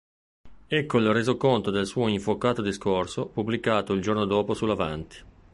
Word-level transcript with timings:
Ecco 0.65 0.97
il 0.97 1.13
resoconto 1.13 1.69
del 1.69 1.85
suo 1.85 2.07
infuocato 2.07 2.63
discorso, 2.63 3.27
pubblicato 3.27 3.93
il 3.93 4.01
giorno 4.01 4.25
dopo 4.25 4.55
sull"'Avanti! 4.55 5.17